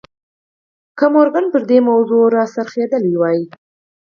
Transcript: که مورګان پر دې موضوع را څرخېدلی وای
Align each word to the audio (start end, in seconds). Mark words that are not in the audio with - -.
که 0.97 1.05
مورګان 1.13 1.45
پر 1.53 1.61
دې 1.69 1.79
موضوع 1.89 2.23
را 2.35 2.43
څرخېدلی 2.53 3.13
وای 3.17 3.39